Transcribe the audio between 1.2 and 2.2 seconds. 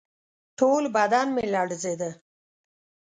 یې لړزېده.